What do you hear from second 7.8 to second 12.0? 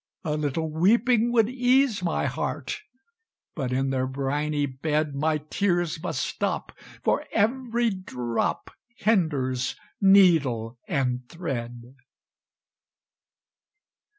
drop Hinders needle and thread!"